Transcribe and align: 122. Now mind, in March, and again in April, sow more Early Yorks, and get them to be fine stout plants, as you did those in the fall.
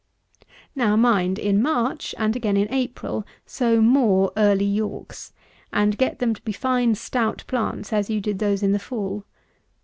122. 0.73 0.79
Now 0.79 0.95
mind, 0.95 1.37
in 1.37 1.61
March, 1.61 2.15
and 2.17 2.35
again 2.35 2.57
in 2.57 2.67
April, 2.73 3.23
sow 3.45 3.79
more 3.81 4.31
Early 4.35 4.65
Yorks, 4.65 5.31
and 5.71 5.95
get 5.95 6.17
them 6.17 6.33
to 6.33 6.41
be 6.41 6.53
fine 6.53 6.95
stout 6.95 7.43
plants, 7.45 7.93
as 7.93 8.09
you 8.09 8.19
did 8.19 8.39
those 8.39 8.63
in 8.63 8.71
the 8.71 8.79
fall. 8.79 9.25